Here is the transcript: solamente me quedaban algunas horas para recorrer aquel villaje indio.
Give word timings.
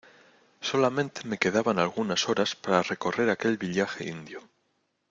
solamente 0.59 1.21
me 1.27 1.37
quedaban 1.37 1.77
algunas 1.77 2.27
horas 2.27 2.55
para 2.55 2.81
recorrer 2.81 3.29
aquel 3.29 3.57
villaje 3.59 4.09
indio. 4.09 4.41